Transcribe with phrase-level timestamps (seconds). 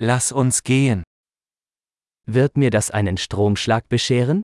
[0.00, 1.02] Lass uns gehen.
[2.26, 4.42] Wird mir das einen Stromschlag bescheren?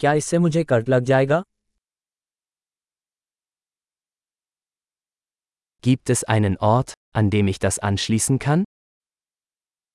[0.00, 1.42] क्या इससे मुझे कट लग जाएगा
[5.82, 8.64] Gibt es einen Ort, an dem ich das anschließen kann?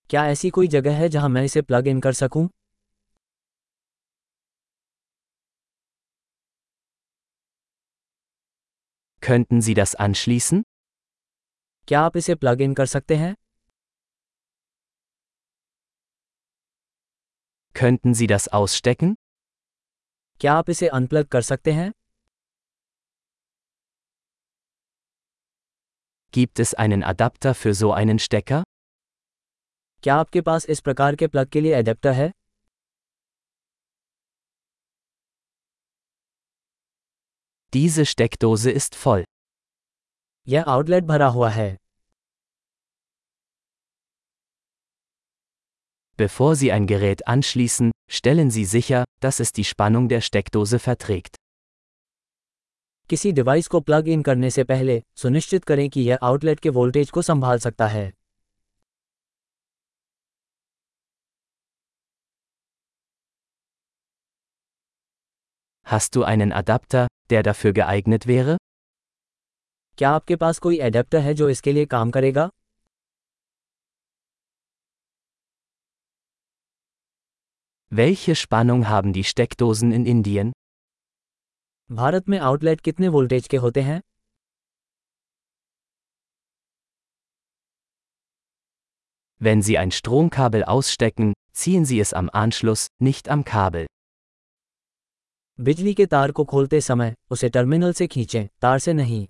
[0.10, 2.48] क्या ऐसी कोई जगह है जहां मैं इसे प्लग इन कर सकूं
[9.22, 10.64] Könnten Sie das anschließen?
[11.88, 13.36] क्या आप इसे प्लग इन कर सकते हैं
[17.81, 19.15] Könnten Sie das ausstecken?
[20.41, 21.91] क्या आप इसे अनप्लग कर सकते हैं
[26.35, 28.63] Gibt es einen Adapter für so einen Stecker?
[30.03, 32.31] क्या आपके पास इस प्रकार के प्लग के लिए एडेप्टर है
[37.73, 39.25] Diese Steckdose ist voll.
[40.49, 41.77] यह आउटलेट भरा हुआ है
[46.21, 51.37] Bevor Sie ein Gerät anschließen, stellen Sie sicher, dass es die Spannung der Steckdose verträgt.
[53.11, 57.11] किसी डिवाइस को प्लग इन करने से पहले सुनिश्चित करें कि यह आउटलेट के वोल्टेज
[57.11, 58.13] को संभाल सकता है
[65.87, 68.57] Hast du einen Adapter, der dafür geeignet wäre?
[69.99, 72.49] क्या आपके पास कोई एडेप्टर है जो इसके लिए काम करेगा
[77.91, 80.53] Welche Spannung haben die Steckdosen in Indien?
[81.91, 84.01] Bharat में आउटलेट कितने वोल्टेज के होते हैं
[89.41, 93.87] Wenn Sie ein Stromkabel ausstecken, ziehen Sie es am Anschluss, nicht am Kabel.
[95.59, 99.27] बिजली के तार को खोलते समय उसे टर्मिनल से खींचें तार से नहीं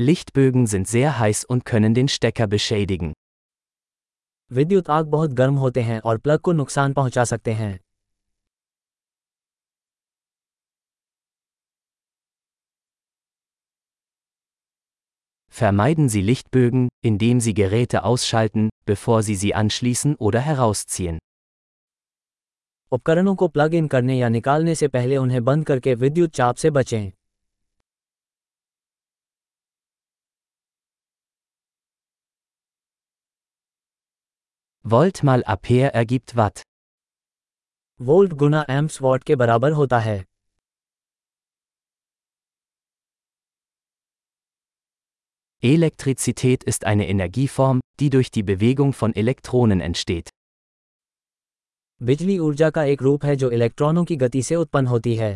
[0.00, 3.12] Lichtbögen sind sehr heiß und können den Stecker beschädigen.
[4.50, 7.78] विद्युत आग बहुत गर्म होते हैं और प्लग को नुकसान पहुंचा सकते हैं
[15.54, 21.18] Vermeiden Sie Lichtbögen, indem Sie Geräte ausschalten, bevor Sie sie anschließen oder herausziehen.
[22.92, 26.70] उपकरणों को प्लग इन करने या निकालने से पहले उन्हें बंद करके विद्युत चाप से
[26.70, 27.12] बचें
[34.88, 36.60] Volt mal Ampere ergibt Watt.
[38.00, 40.24] Volt गुना एम्प्स वॉट के बराबर होता है
[45.62, 50.30] Elektrizität ist eine Energieform, die durch die Bewegung von Elektronen entsteht.
[52.00, 55.32] बिजली ऊर्जा का एक रूप है जो इलेक्ट्रॉनों की गति से उत्पन्न होती है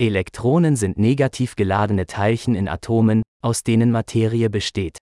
[0.00, 4.98] Elektronen sind negativ geladene Teilchen in Atomen, aus denen Materie besteht.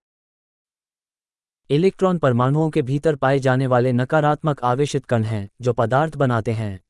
[1.70, 6.80] Electron परमाणुओं के भीतर पाए जाने वाले नकारात्मक आवेशित कण हैं जो पदार्थ बनाते हैं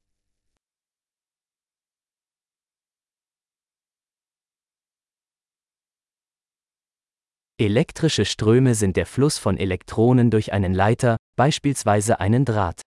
[7.58, 12.82] Elektrische Ströme sind der Fluss von Elektronen durch einen Leiter, beispielsweise einen Draht.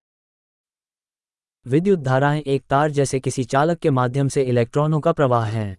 [1.66, 5.76] विद्युत धाराएँ एक तार जैसे किसी चालक के माध्यम से इलेक्ट्रॉनों का प्रवाह है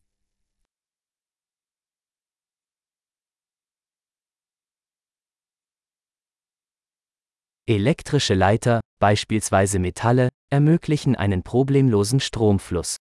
[7.67, 12.97] Elektrische Leiter, beispielsweise Metalle, ermöglichen einen problemlosen Stromfluss.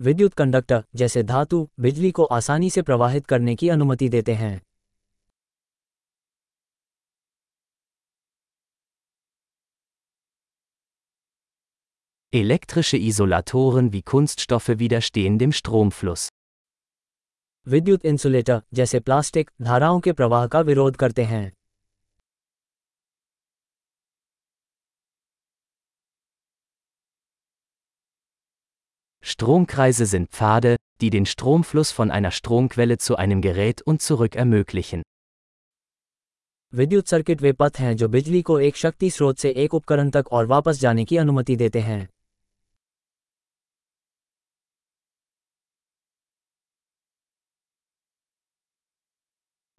[0.00, 4.60] विद्युत कंडक्टर जैसे धातु बिजली को आसानी से प्रवाहित करने की अनुमति देते हैं
[12.33, 16.29] Elektrische Isolatoren wie Kunststoffe widerstehen dem Stromfluss.
[17.67, 21.51] विद्युत इंसुलेटर जैसे प्लास्टिक धाराओं के प्रवाह का विरोध करते हैं
[29.23, 35.03] Stromkreise sind Pfade, die den Stromfluss von einer Stromquelle zu einem Gerät und zurück ermöglichen.
[36.73, 40.31] विद्युत सर्किट वे पथ हैं जो बिजली को एक शक्ति स्रोत से एक उपकरण तक
[40.31, 42.07] और वापस जाने की अनुमति देते हैं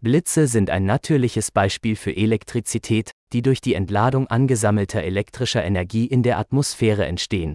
[0.02, 6.22] Blitze sind ein natürliches Beispiel für Elektrizität, die durch die Entladung angesammelter elektrischer Energie in
[6.22, 7.54] der Atmosphäre entstehen.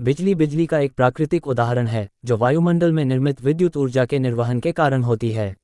[0.00, 4.60] बिजली बिजली का एक प्राकृतिक उदाहरण है जो वायुमंडल में निर्मित विद्युत ऊर्जा के निर्वहन
[4.60, 5.54] के कारण होती है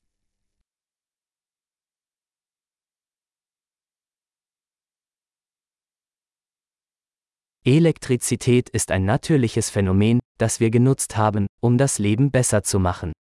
[7.66, 13.12] Elektrizität ist ein natürliches Phänomen, das wir genutzt haben, um das Leben besser zu machen.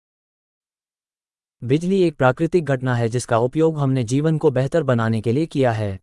[1.63, 5.73] बिजली एक प्राकृतिक घटना है जिसका उपयोग हमने जीवन को बेहतर बनाने के लिए किया
[5.73, 5.99] है।